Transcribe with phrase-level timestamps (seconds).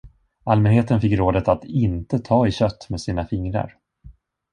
[0.43, 3.77] Allmänheten fick rådet att inte ta i kött med sina fingrar.